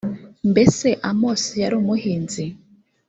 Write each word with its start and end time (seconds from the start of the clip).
mbese 0.51 0.87
amosi 1.09 1.53
yari 1.61 1.75
umuhinzi 1.81 2.45